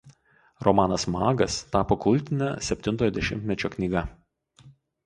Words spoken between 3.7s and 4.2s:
knyga.